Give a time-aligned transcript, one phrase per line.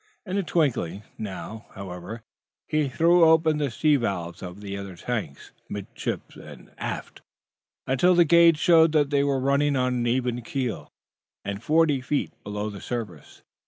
[0.25, 2.23] In a twinkling, now, however,
[2.67, 7.21] he threw open the sea valves of other tanks, amidships and aft,
[7.85, 10.91] until the gauge showed that they were running on an even keel
[11.45, 13.43] and forty feet below the surface.